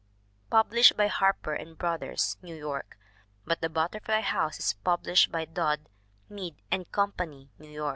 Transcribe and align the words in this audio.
Published 0.49 0.97
by 0.97 1.05
Harper 1.05 1.59
& 1.75 1.75
Brothers, 1.77 2.35
New 2.41 2.55
York; 2.55 2.97
but 3.45 3.61
The 3.61 3.69
Butterfly 3.69 4.21
House 4.21 4.57
is 4.57 4.73
published 4.73 5.31
by 5.31 5.45
Dodd, 5.45 5.79
Mead 6.27 6.55
& 6.77 6.91
Company, 6.91 7.51
New 7.59 7.69
York. 7.69 7.89